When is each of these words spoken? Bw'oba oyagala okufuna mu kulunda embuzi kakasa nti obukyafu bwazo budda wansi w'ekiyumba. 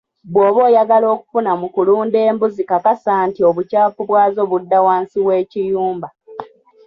Bw'oba 0.31 0.59
oyagala 0.69 1.05
okufuna 1.15 1.51
mu 1.59 1.67
kulunda 1.73 2.17
embuzi 2.29 2.63
kakasa 2.69 3.13
nti 3.27 3.39
obukyafu 3.49 4.01
bwazo 4.09 4.41
budda 4.51 4.79
wansi 4.85 5.17
w'ekiyumba. 5.25 6.07